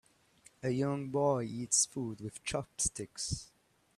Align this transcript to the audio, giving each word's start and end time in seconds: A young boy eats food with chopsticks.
A 0.63 0.71
young 0.71 1.09
boy 1.09 1.43
eats 1.43 1.85
food 1.85 2.21
with 2.21 2.43
chopsticks. 2.43 3.51